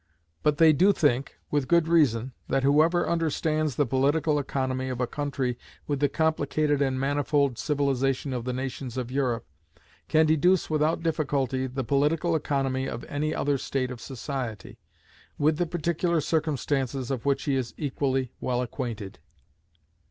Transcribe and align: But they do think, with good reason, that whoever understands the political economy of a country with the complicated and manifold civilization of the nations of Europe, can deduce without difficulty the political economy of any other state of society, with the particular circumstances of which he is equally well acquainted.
But 0.41 0.57
they 0.57 0.73
do 0.73 0.93
think, 0.93 1.37
with 1.51 1.67
good 1.67 1.87
reason, 1.87 2.31
that 2.47 2.63
whoever 2.63 3.07
understands 3.07 3.75
the 3.75 3.85
political 3.85 4.39
economy 4.39 4.89
of 4.89 4.99
a 4.99 5.05
country 5.05 5.59
with 5.85 5.99
the 5.99 6.09
complicated 6.09 6.81
and 6.81 6.99
manifold 6.99 7.59
civilization 7.59 8.33
of 8.33 8.43
the 8.43 8.51
nations 8.51 8.97
of 8.97 9.11
Europe, 9.11 9.45
can 10.07 10.25
deduce 10.25 10.71
without 10.71 11.03
difficulty 11.03 11.67
the 11.67 11.83
political 11.83 12.33
economy 12.35 12.87
of 12.89 13.03
any 13.09 13.35
other 13.35 13.59
state 13.59 13.91
of 13.91 14.01
society, 14.01 14.79
with 15.37 15.59
the 15.59 15.67
particular 15.67 16.19
circumstances 16.19 17.11
of 17.11 17.23
which 17.27 17.43
he 17.43 17.53
is 17.55 17.75
equally 17.77 18.31
well 18.41 18.63
acquainted. 18.63 19.19